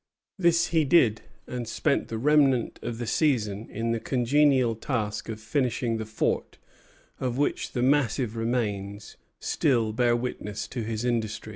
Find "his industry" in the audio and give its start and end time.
10.81-11.49